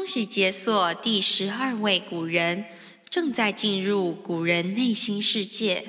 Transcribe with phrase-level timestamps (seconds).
[0.00, 2.64] 恭喜解锁第十二位古人，
[3.10, 5.84] 正在进入古人内心世界。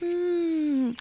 [0.00, 0.94] 嗯，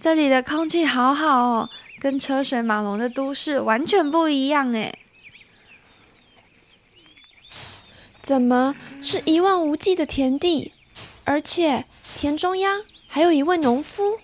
[0.00, 4.96] 这里的空气好好哦，跟车水马龙的都市完全不一样哎。
[8.22, 10.72] 怎么是一望无际的田地？
[11.24, 14.20] 而且田中央还有一位农夫。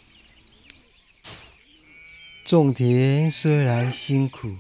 [2.45, 4.57] 种田虽然辛苦，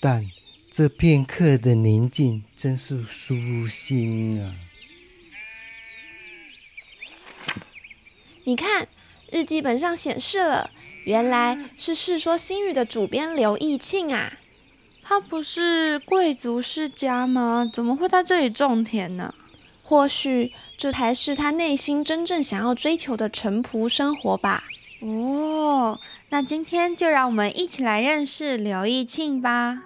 [0.00, 0.30] 但
[0.70, 4.54] 这片刻的宁静真是舒心啊！
[8.44, 8.86] 你看，
[9.32, 10.70] 日记本上显示了，
[11.04, 14.38] 原来是《世说新语》的主编刘义庆啊。
[15.02, 17.68] 他不是贵族世家吗？
[17.72, 19.34] 怎么会在这里种田呢？
[19.82, 24.62] 或许这才是他内心真正想要追求的淳朴生活吧。
[25.00, 26.00] 哦。
[26.28, 29.84] 那今天就让我们一起来认识刘义庆吧。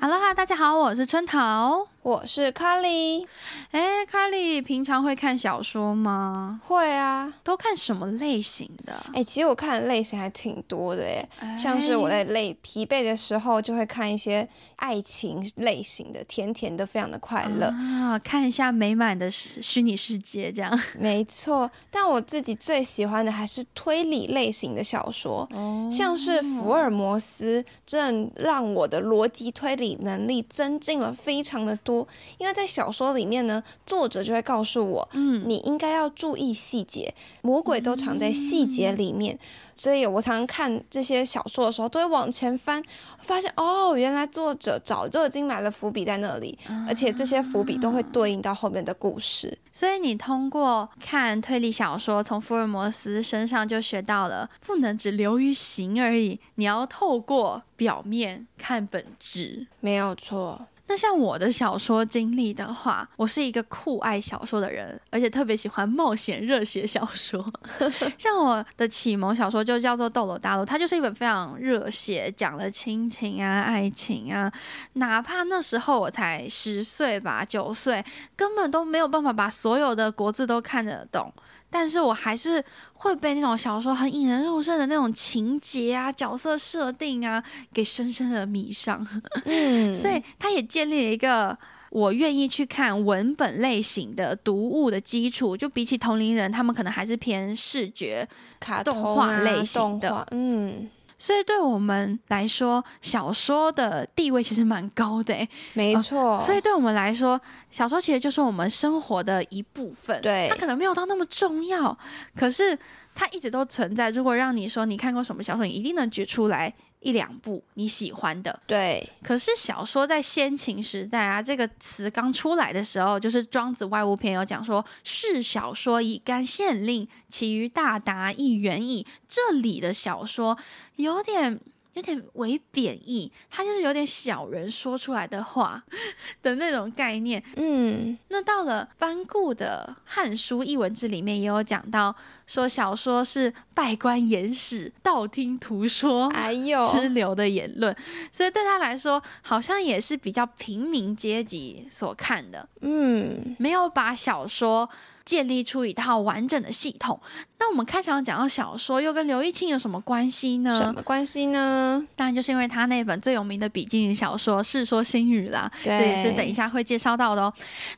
[0.00, 1.86] Hello，大家好，我是春桃。
[2.02, 3.26] 我是卡莉，
[3.72, 6.58] 哎，卡莉平常会看小说吗？
[6.64, 9.04] 会啊，都看什么类型的？
[9.12, 11.04] 哎，其实我看的类型还挺多的
[11.40, 20.80] 哎，像是我在累疲惫的时候，就会看一些爱情类型的，甜甜的，非常的快乐啊，看一下美满的虚拟世界这样。
[20.98, 25.46] 没错，但我自己最喜欢的还是推理类型的小说，
[25.92, 31.89] 像是福尔摩斯，正让我的逻辑推理能力增进了非常的多。
[32.38, 39.38] 因为在小说里面呢，作者就会告诉我，嗯，你应该要注意细节，魔鬼都藏在细节里面。
[39.76, 42.82] 所以我常常看这些小说的时候，都会往前翻，
[43.22, 49.56] 发现哦，原来作者早就已经埋了伏笔在那里，而且这些伏笔都会对应到后面的故事。
[49.72, 60.66] 所以你通过看推理小说，从福尔摩斯身上就学到了，不能只流于形而已，你要透过表面看本质，没有错。
[60.90, 67.40] 那像我的小说经历的话，我是一个酷爱小说的人，而且特别喜欢冒险热血小说。
[68.18, 74.52] 像我的启蒙小说就叫做《斗罗大陆》，它就是一本非常热血，讲了亲情啊、爱情啊。
[74.94, 81.32] 哪怕那时候我才十岁吧、九岁，根本都没有办法把所有的国字都看得懂。
[81.70, 82.62] 但是我还是
[82.94, 87.42] 会被那种小说很引人入胜的那种情节啊、角色设定啊，
[87.72, 89.06] 给深深的迷上。
[89.46, 91.56] 嗯，所以他也建立了一个
[91.90, 95.56] 我愿意去看文本类型的读物的基础。
[95.56, 100.26] 就比起同龄人，他们可能还是偏视觉、卡动画类型的。
[100.32, 100.90] 嗯。
[101.20, 105.36] 所以对我们来说，小说的地位其实蛮高的，
[105.74, 106.40] 没错。
[106.40, 107.38] 所以对我们来说，
[107.70, 110.18] 小说其实就是我们生活的一部分。
[110.22, 111.96] 对，它可能没有到那么重要，
[112.34, 112.76] 可是
[113.14, 114.08] 它一直都存在。
[114.08, 116.72] 如果让你说你看过什么小说，你一定能举出来。
[117.00, 119.06] 一两部你喜欢的，对。
[119.22, 130.56] 可是小说在先秦时代啊，这个词刚出来的时候，就是《庄子外物篇》有讲说：“是小说以干县令，其余大达一元矣。”这里的小说
[130.96, 131.58] 有点。
[131.94, 135.82] 有点为贬义，它就是有点小人说出来的话
[136.40, 137.42] 的那种概念。
[137.56, 142.14] 嗯，那到了班固的《汉书艺文志》里面也有讲到，
[142.50, 147.94] 说小说是拜官言史、道听途说、哎呦之流的言论，
[148.32, 152.68] 所以对他来说，好像也是比较平民阶级所看的。
[152.80, 154.90] 嗯，没有把小说。
[155.22, 157.20] 建立出一套完整的系统。
[157.58, 160.76] 那我们开场讲到小说，又跟刘义庆有什么关系呢？
[160.76, 162.04] 什么关系呢？
[162.16, 165.70] 当然就是因为他那本最有名的笔记小说《世说新语》啦。
[165.84, 167.52] 这也是等一下会介绍到的哦。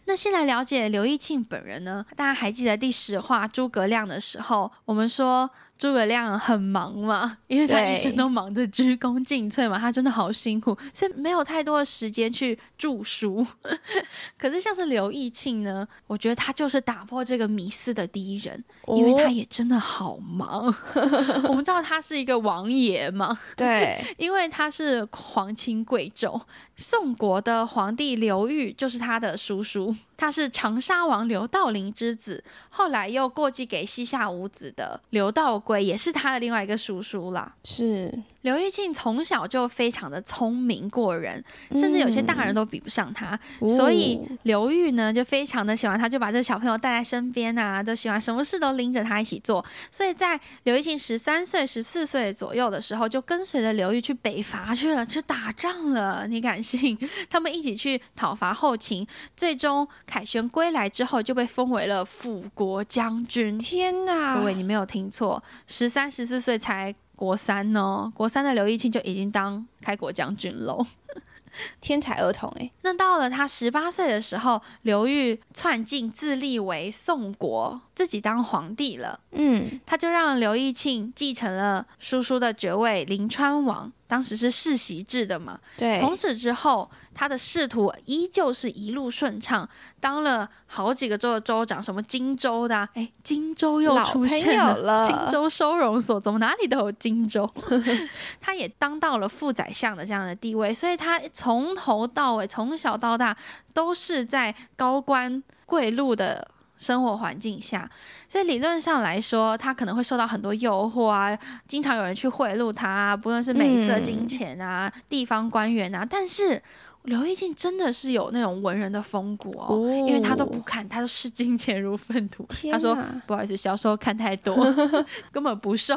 [0.04, 2.04] 那先来了解刘义庆本人呢？
[2.14, 5.48] 大家还记得第十话诸葛亮的时好，我们说。
[5.78, 13.44] 诸葛亮很忙嘛，因为他一生都忙着鞠躬尽瘁嘛，他真的好辛苦，所以没有太多的时间去著书。
[14.38, 20.72] 可是像是刘义庆呢，我觉得他就是打破这个迷思的第一人，因为他也真的好忙。
[21.48, 26.40] 我们知道他是一个王爷嘛，对， 因为他是皇亲贵胄，
[26.76, 29.94] 宋国的皇帝刘裕就是他的叔叔。
[30.14, 37.52] 他是长沙王刘道邻之子，后来又过继给西夏五子的刘道龟也是他的另外一个叔叔啦。
[37.64, 38.12] 是，
[38.42, 41.42] 刘玉庆从小就非常的聪明过人，
[41.74, 49.64] 甚至有些大人都比不上他，嗯所以哦刘玉呢就非常的喜欢他，就把这个小朋友带在身边啊，都喜欢什么事都拎着他一起做。
[49.90, 56.26] 所以在刘玉庆十三岁、十四岁左右的时候，就跟随着刘玉去北伐去了，去打仗了。
[56.26, 56.98] 你敢信？
[57.30, 59.06] 他们一起去讨伐后秦，
[59.36, 63.58] 最终凯旋归来之后，就被封为了辅国将军。
[63.58, 64.38] 天哪！
[64.38, 70.86] 各位，你没有听错，十三、十四岁才国三呢，国三的刘义庆就已经当开国将军喽。
[71.82, 79.20] 天才儿童哎，那到了他十八岁的时候，刘裕篡晋自立为宋国，自己当皇帝了。
[79.32, 85.58] 嗯，他就让刘义庆继承了叔叔的爵位临川王，当时是世袭制的嘛。
[85.78, 89.66] 对，从此之后，他的仕途依旧是一路顺畅，
[90.00, 97.50] 当了好几个州的州长，什么荆州的、啊，哎，荆州又出现了荆州收容所，怎么哪里都有荆州？
[98.38, 103.34] 他也当到了副宰相的这样的地位，所以他从头到尾，从小到大
[103.72, 106.46] 都是在高官贵禄的。
[106.82, 107.88] 生活环境下，
[108.28, 111.38] 所以理论上来说，他可能会受到很多诱惑啊，
[111.68, 116.04] 经常有人去贿赂他啊，不论是美色、嗯金钱啊、地方官员啊。
[116.04, 116.60] 但是
[117.04, 122.44] 刘义庆真的是有那种文人的风骨哦，哦因为他都不看，他都视金钱如粪土。
[122.72, 124.56] 他说不好意思，小时候看太多，
[125.30, 125.94] 根本不受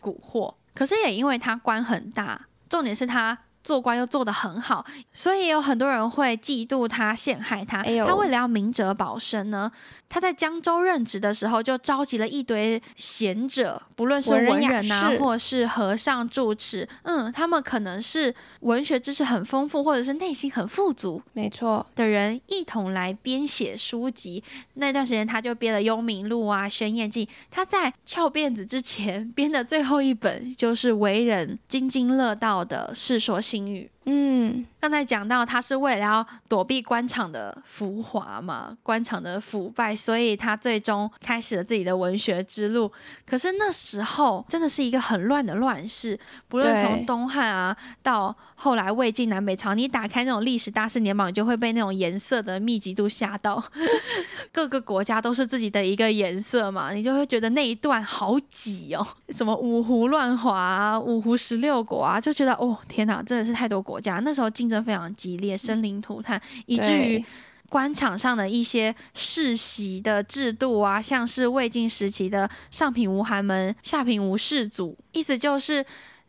[0.00, 0.54] 蛊惑。
[0.72, 3.36] 可是也因为他官很大，重点是他
[3.68, 4.82] 做官又做得很好，
[5.12, 7.82] 所以也有很多人会嫉妒他、陷害他。
[7.82, 9.70] 哎他为了要明哲保身呢，
[10.08, 24.42] 他在江州任职的时候就召集了一堆贤者，不论是文人啊，士或是和尚住持，嗯，他们可能是文学知识很丰富，或者是内心很富足，没错，的人一同来编写书籍。
[24.74, 27.26] 那段时间，他就编了《幽冥录》啊，《轩辕记》。
[27.50, 33.90] 他在翘辫子之前编的最后一本，就是为人津津乐道的《世说新语》。
[34.10, 42.90] 嗯，刚才讲到，他是为了要躲避官场的浮华嘛，官场的腐败，所以他最终开始了自己的文学之路。
[43.26, 46.18] 可是那时候真的是一个很乱的乱世，
[46.48, 53.62] 不论从东汉啊到后来魏晋南北朝，你打开那种历史大事年榜，你就会被那种颜色的密集度吓到。
[54.50, 64.20] 各个国家都是自己的一个颜色嘛，你就会觉得那一段好挤哦，什么五胡乱华、啊、五胡十六国啊，就觉得哦天哪，真的是太多国家。
[64.24, 67.24] 那时候竞争非常激烈，生灵涂炭，以至于
[67.68, 75.84] 官场上的一些世袭的制度啊，像是魏晋时期的上品无寒门，下品无士族，意思就是。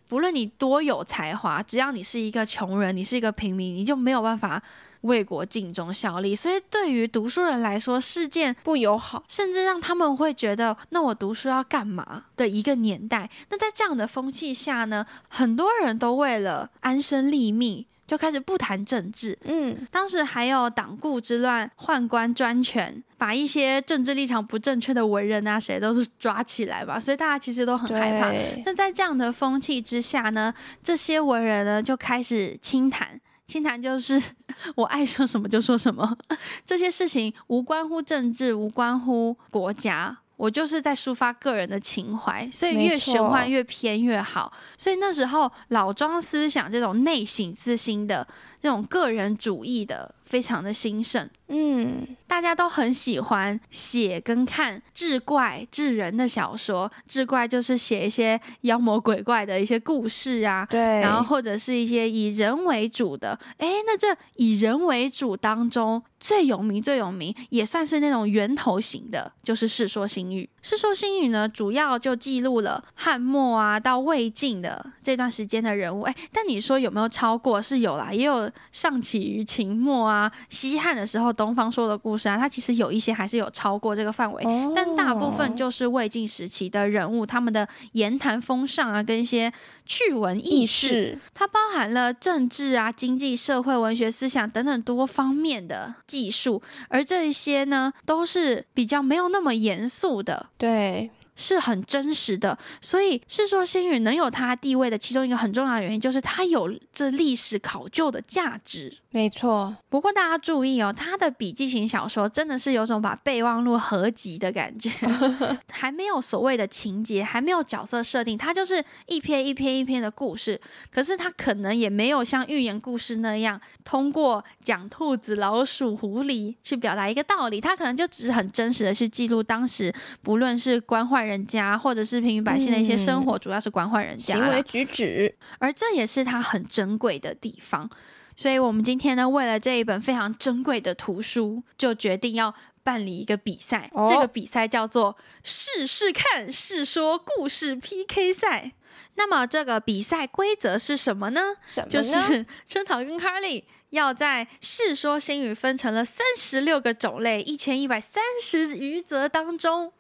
[0.09, 4.59] 不论你多有才华，只要你是一个穷人，你是一个平民，你就没有办法
[5.01, 6.35] 为国尽忠效力。
[6.35, 13.29] 所以，对于读书人来说，是件不友好，甚至让他们会觉得，那我读书要干嘛的一个年代。
[13.49, 19.37] 那在这样的风气下呢，很多人都为了安身立命，就开始不谈政治。
[19.43, 28.31] 嗯，当时还有党锢之乱、宦官专权，把一些政治立场不正确的文人啊，谁都是抓起来吧，所以大家其实都很害怕。
[28.65, 30.53] 那在这样的风气之下呢，
[30.83, 33.19] 这些文人呢就开始轻谈。
[33.49, 34.21] 轻谈就是
[34.77, 36.15] 我爱说什么就说什么，
[36.63, 44.53] 这些事情无关乎政治，无关乎国家，我就是在抒发个人的情怀，所以越玄幻越偏越好。
[44.77, 48.25] 所以那时候老庄思想这种内省自心的
[48.61, 51.27] 这种个人主义的，非常的兴盛。
[51.51, 63.37] 嗯，大家都很喜欢写跟看志怪志人的小说，志怪就是写一些妖魔鬼怪的一些故事啊，对，然后或者是一些以人为主的。
[63.57, 70.47] 哎，那这以人为主当中最有名、最有名，也算是那种源头型的，就是《世说新语》。
[70.69, 76.01] 《世说新语》呢，主要就记录了汉末啊到魏晋的这段时间的人物。
[76.01, 77.59] 哎，但你说有没有超过？
[77.59, 80.18] 是有啦，也有上起于秦末啊、
[80.49, 84.43] 西汉的时候东方说的故事啊，它其实有一些还是有超过这个范围。
[84.45, 89.51] 哦但大部分就是魏晋时期的人物，他们的言谈风尚啊，跟一些
[89.85, 100.47] 趣闻轶意事，识，它包含了政治啊、经济、社会、文学、思想等等多方面的技术，而这一些呢，都是比较没有那么严肃的。
[100.57, 101.09] 对，
[101.39, 108.97] 是很真实的，所以《世说新语》能有它地位的其中一个很重要的原因，就是它有这历史考究的价值。
[109.11, 114.91] 没错，不过大家注意哦，他的笔记型小说真的是有种把备忘录合集的感觉，
[115.71, 120.61] 还没有所谓的情节，还没有角色设定，它就是一篇一篇一篇的故事。
[120.91, 129.91] 可是它可能也没有像寓言故事那样，通过讲兔子、老鼠、狐狸去表达一个道理，它可能就只是很真实的去记录当时
[130.21, 137.89] 不论是官宦人家，或者是平民百姓的一些生活，主要是关怀人家啦行为举止，而这也是它很珍贵的地方。
[138.35, 143.89] 所以，我们今天呢，为了这一本非常珍贵的图书，就决定要办理一个比赛。
[143.93, 148.71] 哦这个比赛叫做“试试看试说故事 PK 赛”。
[149.15, 151.41] 那么，这个比赛规则是什么呢？
[151.65, 151.89] 什么呢？
[151.91, 159.91] 就是春桃跟 Carly 要在《世说新语》分成了三十六个种类、一千一百三十余则当中，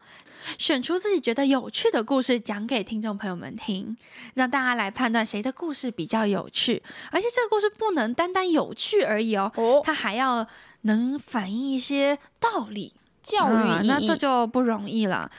[0.57, 3.97] 选出自己觉得有趣的故事讲给听众朋友们听，
[4.35, 6.81] 让大家来判断谁的故事比较有趣。
[7.11, 10.47] 而且这个故事不能单单有趣而已哦，哦，它还要
[10.81, 12.93] 能反映一些道理。
[13.21, 15.29] 教育那这就不容易了。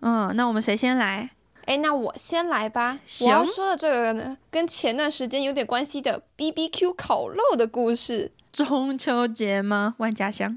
[0.00, 1.30] 嗯，那我们谁先来？
[1.66, 2.98] 哎，那我先来吧。
[3.20, 8.32] 我要说的这个呢，跟前段时间有点关系的 B B Q 烤肉的故事。
[8.54, 9.94] 中秋节吗？
[9.98, 10.56] 万家香。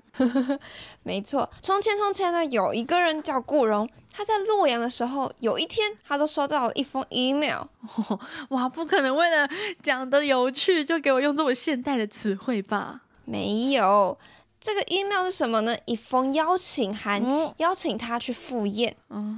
[1.01, 7.63] 没错，从前从前呢，有一个人叫顾荣，他在洛阳的时候，有一天他都收到了一封 email。
[8.49, 9.49] 哇，不可能为了
[9.81, 13.01] 讲的有趣就给我用这么现代的词汇吧？
[13.25, 14.17] 没有，
[14.61, 15.75] 这个 email 是什么呢？
[15.85, 18.95] 一封邀请函，嗯邀请他去赴宴。
[19.07, 19.35] 哦，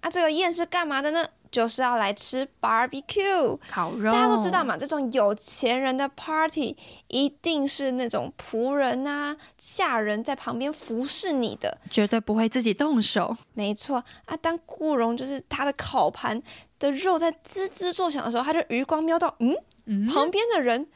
[0.00, 1.24] 啊，这个宴是干嘛的呢？
[1.50, 3.58] 就是要来吃 barbecue。
[3.70, 6.76] 烤肉，大家都知道嘛，这种有钱人的 party
[7.08, 11.78] 一定是那种仆人啊、下人在旁边服侍你的。
[11.90, 13.34] 绝对不会自己动手。
[13.54, 16.40] 没错啊，当顾荣就是他的烤盘
[16.78, 20.86] 的肉在滋滋作响的时候，他就余光瞄到，嗯，嗯，旁边的人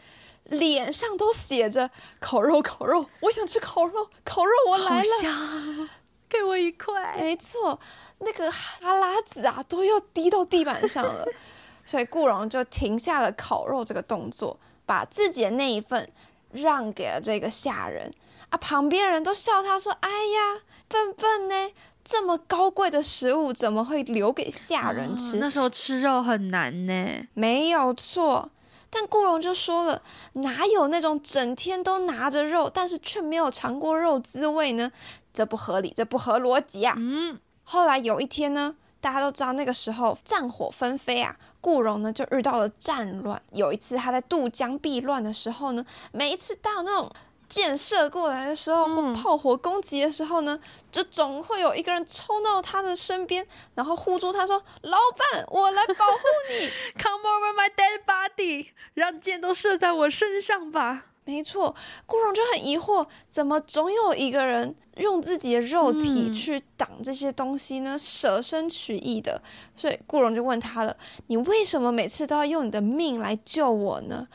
[0.44, 1.90] 脸上都写着
[2.20, 5.88] 烤肉，烤肉，我想吃烤肉，烤肉，我来了。
[6.32, 7.16] 香，给我一块。
[7.18, 7.78] 没错，
[8.18, 11.24] 那个哈喇子啊都要滴到地板上了，
[11.84, 16.10] 所以顾荣就停下了烤肉这个动作，把自己的那一份
[16.52, 18.12] 让给了这个下人
[18.50, 18.56] 啊。
[18.56, 21.72] 旁边人都笑他说：“哎呀，笨笨呢，
[22.04, 27.26] 这么高贵的食物怎么会留给下人吃？”哦那时候吃肉很难呢。
[27.34, 28.50] 没有错。
[28.94, 30.02] 但顾荣就说了，
[30.34, 34.92] 哪有那种整天都拿着肉，但是却没有尝过肉滋味呢？
[35.32, 36.94] 这不合理，这不合逻辑啊！
[36.98, 43.40] 嗯，后来有一天呢，大家都知道那个时候战火纷飞啊，顾荣呢就遇到了战乱。
[43.52, 47.10] 有一次他在渡江避乱的时候呢，每一次到那种
[47.48, 50.58] 箭射过来的时候，炮火攻击的时候呢，
[50.90, 54.96] 就总会有一个人冲到他的身边，然后护住他说：“老
[55.32, 61.06] 板，我来保护你。” Come over my dead body，让箭都射在我身上吧。
[61.24, 61.74] 没错，
[62.04, 67.96] 顾荣就很疑惑，怎么总有一个人用自己的肉体嗯去挡这些东西呢？
[67.98, 69.40] 舍身取义的。
[69.76, 70.96] 所以顾荣就问他了
[71.28, 74.26] ：“你为什么每次都要用你的命来救我呢？”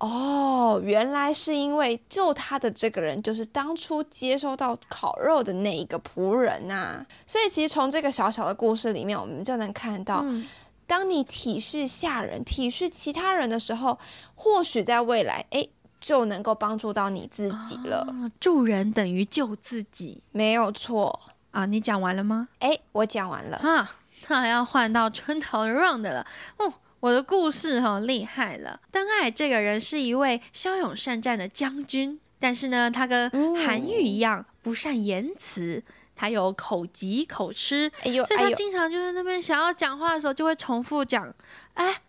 [0.00, 10.48] 哦，原来是因为救他的这个人就是当初接收到烤肉的那一个仆人呐、所以其实从这个小小的故事里面，我们就能看到，嗯，
[10.88, 13.96] 当你体恤下人、体恤其他人的时候，
[14.34, 15.68] 或许在未来，哎，
[16.02, 18.00] 就能够帮助到你自己了。
[18.10, 21.18] 啊助人等于救自己没有错。
[21.52, 21.66] 啊！
[21.66, 22.48] 你讲完了吗？
[22.60, 23.58] 哎，我讲完了。
[23.58, 23.96] 啊，
[24.28, 26.26] 那还要换到春桃 round 了。
[26.56, 28.80] 哦，我的故事哈、厉害了。
[28.90, 35.84] 邓艾这个人是一位骁勇善战的将军，但是呢，他跟嗯韩愈一样不善言辞，
[36.16, 41.30] 他有口疾口吃，哎呦，所以他经常就是那边想要讲话的时候，就会重复讲，
[41.74, 42.00] 哎，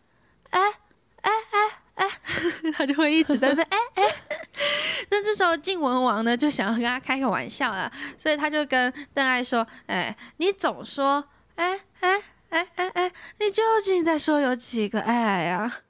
[0.51, 0.61] 哎，
[2.71, 4.15] 他就会一直在那边哎哎。
[5.09, 11.23] 那这时候晋文王呢，就想要跟他开个玩笑啦，所以他就跟邓艾说，哎，你总说，
[11.55, 15.81] 哎哎哎哎哎，你究竟在说有几个爱啊？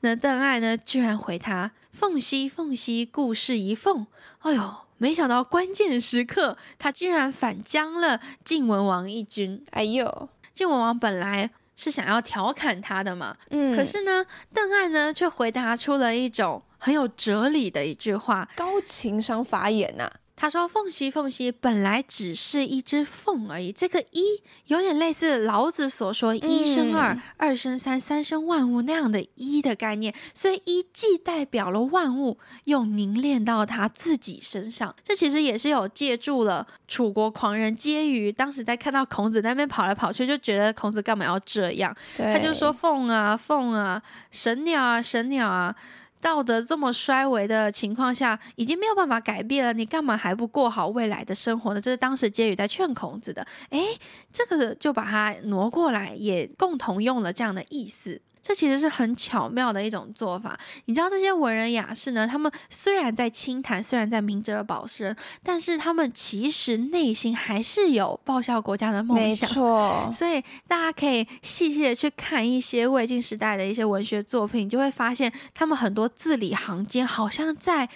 [0.00, 4.06] 那邓艾呢，居然回他：“凤兮凤兮，故事一凤。”
[4.40, 9.64] 哎呦，没想到关键时刻，他居然反将了晋文王一军。
[9.70, 18.48] 哎呦，晋文王本来是想要调侃他的嘛，嗯，可是呢，邓艾呢却回答出了一种很有哲理的一句话。
[18.56, 23.72] 高情商法眼呐、他说：“凤兮凤兮，本来只是一只凤而已。
[23.72, 30.14] 这个一有点类似老子所说‘一生二，嗯二生三，三生万物’那样的一的概念。
[30.32, 34.94] 所以一既代表了万物，又凝练到他自己身上。
[35.02, 41.92] 这其实也是有借助了楚国狂人婕妤，当时在看到孔子那边跑来跑去，就觉得孔子干嘛要这样？
[42.16, 45.74] 他就说：“凤啊，凤啊，神鸟啊，神鸟啊。”
[46.20, 51.80] 道德这么衰微的情况下，已经没有办法改变了，你干嘛还不过好未来的生活呢？
[51.80, 53.46] 这是当时婕妤在劝孔子的。
[53.70, 53.98] 诶，
[54.32, 58.20] 这个就把它挪过来，也共同用了这样的意思。
[58.40, 60.58] 这其实是很巧妙的一种做法。
[60.86, 69.48] 你知道这些文人雅士呢，他们虽然在清谈，虽然在明哲保身，但是他们其实内心还是有报效国家的梦没想。
[69.48, 77.88] 错，所以大家可以细细的去看一些魏晋时代的一些文学作品，你就会发现他们很多字里行间好像在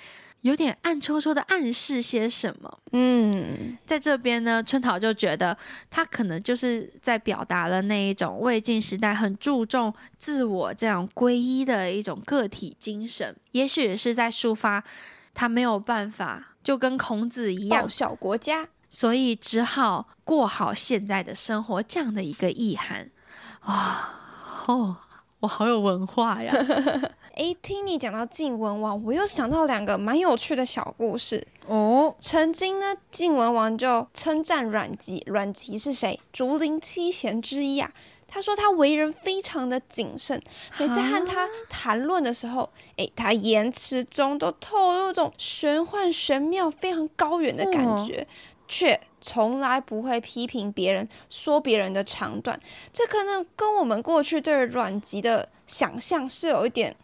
[0.43, 2.79] 有点暗戳戳的暗示些什么。
[2.93, 5.57] 嗯，在这边呢，春桃就觉得
[5.91, 14.85] 他可能就是在表达了那一种魏晋时代很注重自我这样皈依的一种个体精神，也许也是在抒发
[15.33, 18.69] 他没有办法就跟孔子一样报，效国家。
[18.91, 23.11] 所以只好过好现在的生活这样的一个意涵
[23.61, 24.19] 啊。
[24.67, 24.97] 哦，
[25.41, 26.53] 我好有文化呀！
[27.35, 31.47] 诶，听你讲到晋文王，我又想到两个蛮有趣的小故事。
[31.67, 36.21] 哦，曾经呢，晋文王就称赞阮籍，阮籍是谁？
[36.31, 37.91] 竹林七贤之一啊。
[38.29, 40.43] 他说他为人非常的谨慎，
[40.79, 48.27] 每次和他谈论的时候，诶，他言辞中都透露一种玄幻玄妙、非常高远的感觉，
[48.67, 52.59] 却从来不会批评别人，说别人的长短。
[52.91, 56.97] 这可能跟我们过去对阮籍的想象是有一点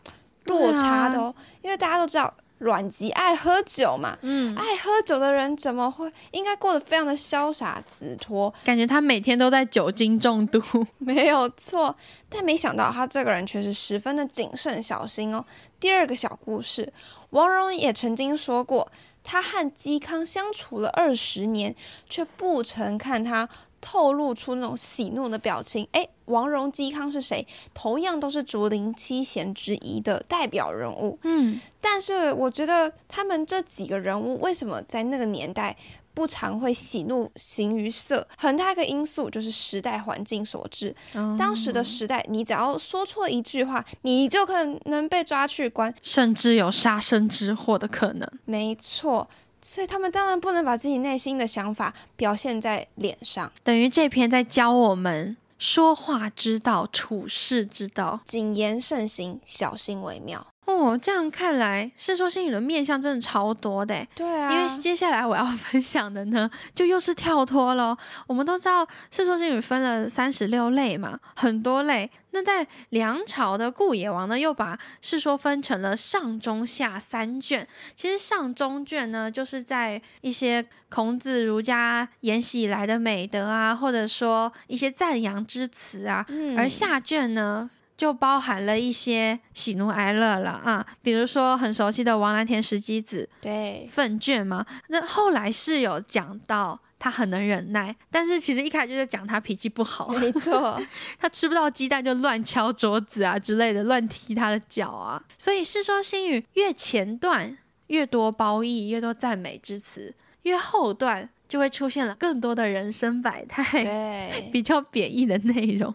[0.49, 8.53] 落差的哦，因为大家都知道阮籍爱喝酒嘛，嗯，爱喝酒的人怎么会应该过得非常的潇洒洒脱？
[8.65, 10.61] 感觉他每天都在酒精中毒。
[10.99, 11.95] 没有错，
[12.29, 15.45] 但没想到他这个人却是十分的谨慎小心哦。
[15.79, 16.93] 第二个小故事，
[17.31, 18.91] 王戎也曾经说过，
[19.23, 21.77] 他和嵇康相处了二十年，
[22.09, 23.49] 却不曾看他
[23.81, 25.87] 透露出那种喜怒的表情。
[25.93, 27.47] 诶，王荣、嵇康是谁？
[27.73, 31.19] 同样都是竹林七贤之一的代表人物。
[31.23, 35.77] 嗯，但是我觉得他们这几个人物为什么在那个年代
[36.13, 38.27] 不常会喜怒形于色？
[38.37, 40.95] 很大一个因素就是时代环境所致。
[41.39, 45.95] 当时的时代，你只要说错一句话，你就可能被抓去关。
[46.03, 48.29] 甚至有杀身之祸的可能。
[48.45, 49.29] 没错，
[49.71, 53.53] 所以他们当然不能把自己内心的想法表现在脸上。
[53.63, 58.19] 等于这篇在教我们说话之道、处事之道。
[58.25, 60.47] 谨言慎行，小心为妙。
[60.69, 64.07] 哦，这样看来，《世说新语》的面向真的超多的。
[64.15, 67.97] 对啊，因为接下来我要 分享的呢，就又是跳脱喽。
[68.27, 72.11] 我们都知道《世说新语》分了三十六类嘛，很多类。
[72.33, 77.67] 那在梁朝的顾野王呢，又把《世说》分成了上中下三卷。
[77.97, 94.65] 其实上中卷呢，就是在一些孔子、儒家沿袭以来的美德啊，或者说一些赞扬之词啊，嗯而下卷呢，就包含了一些喜怒哀乐了啊，比如说很熟悉的王蓝田石鸡子对，粪卷嘛。
[94.87, 100.81] 那后来是有讲到他很能忍耐，但是其实一开始就在讲他脾气不好，没错，
[101.19, 105.21] 他吃不到鸡蛋就乱敲桌子啊之类的，乱踢他的脚啊。
[105.37, 107.59] 所以《世说新语》越前段
[107.89, 113.83] 越多褒义，越多赞美之词，越后段就会出现了更多的人生百态。
[113.83, 115.93] 对， 比较贬义的内容。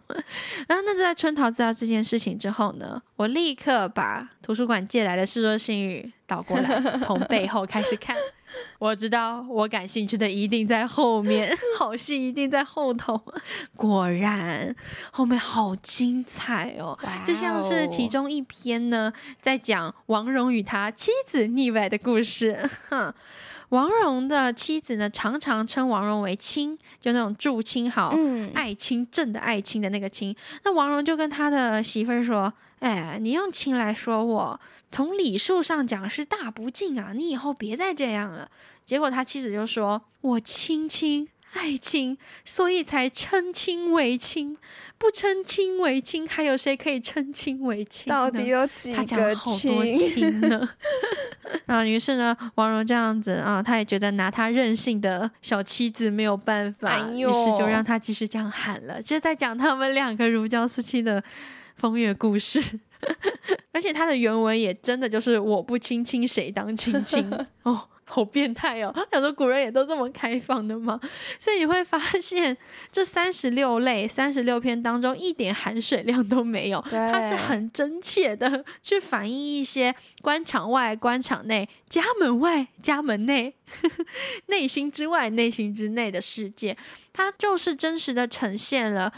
[0.67, 8.17] 然后，那就在春桃知道这件事情之后呢，我立刻把图书馆借来的《世说新语》倒过来， 从背后开始看。
[8.77, 13.19] 我知道我感兴趣的一定在后面， 好戏一定在后头。
[13.75, 14.75] 果然，
[15.09, 16.95] 后面好精彩哦！
[17.25, 19.11] 就像是其哦中一篇呢，
[19.41, 22.69] 在讲王蓉与他妻子腻歪的故事。
[22.89, 23.11] 哼，
[23.73, 28.13] 王蓉的妻子呢，常常称王蓉为亲，就那种祝亲好。
[28.15, 34.59] 嗯，爱卿正的爱卿的那个亲，那王蓉就跟他的媳妇儿说：“哎，你用亲来说我，
[34.91, 37.13] 从礼数上讲是大不敬啊！
[37.13, 38.47] 你以后别再这样了。”
[38.85, 44.55] 结果他妻子就说：“我亲亲爱卿，所以才称亲为亲，
[44.97, 48.09] 不称亲为亲，还有谁可以称亲为亲？
[48.09, 50.41] 到底有几他讲了个好多亲？
[50.41, 50.69] 呢。
[51.67, 61.23] 啊，于是呢，王蓉这样子啊，他也觉得拿他任性的小妻子没有办法，哎于是就呦让他继续这样喊了，就是在讲他们两个如胶似漆的
[61.75, 62.61] 风月故事。
[63.71, 67.29] 而且他的原文也真的就是“我不亲亲，谁当亲亲”
[67.63, 67.89] 哦。
[68.05, 68.93] 好变态哦！
[69.11, 70.99] 想说古人也都这么开放的吗？
[71.39, 72.55] 所以你会发现，
[72.91, 83.55] 这三十六类、三十六篇当中一点含水量都没有，它是很真切的去反映一些官场外、官场内、家门外、家门内、
[84.47, 86.77] 内心之外、内心之内的世界。
[87.13, 89.11] 它就是真实的呈现了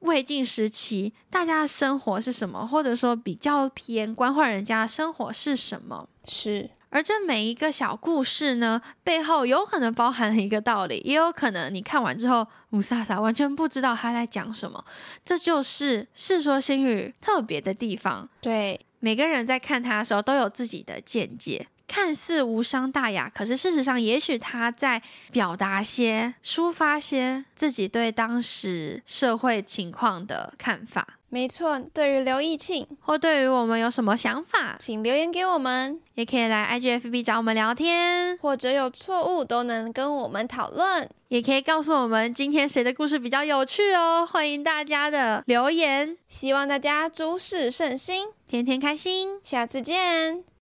[0.00, 6.08] 魏晋时期大家的生活是什么，或者说比较偏官宦人家的生活是什么。
[6.24, 14.84] 是，而这每一个小故事呢，背后有可能包含了一个道理，也有可能你看完之后，吴萨萨完全不知道他在讲什么。
[15.24, 18.28] 这就是《世说新语》特别的地方。
[18.40, 31.18] 对，每个人在看他的时候都有自己的见解，看似无伤大雅，可是事实上，也许他在表达些、抒发些自己对当时社会情况的看法。
[31.30, 31.78] 没错。
[31.92, 41.08] 对于刘义庆，或对于我们有什么想法，请留言给我们，也可以来 IGFB 找我们聊天，或者有错误都能跟我们讨论。
[41.28, 44.26] 也可以告诉我们今天谁的故事比较有趣哦。
[44.26, 49.38] 欢迎大家的留言，希望大家诸事顺心，天天开心。
[49.42, 50.57] 下次见，拜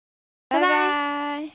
[0.49, 1.51] 拜拜。